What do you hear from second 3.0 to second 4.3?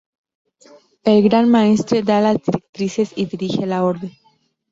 y dirige la Orden.